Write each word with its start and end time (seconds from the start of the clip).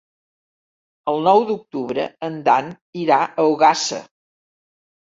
El 1.13 1.21
nou 1.27 1.45
d'octubre 1.51 2.09
en 2.29 2.41
Dan 2.49 2.73
irà 3.05 3.23
a 3.39 3.49
Ogassa. 3.53 4.03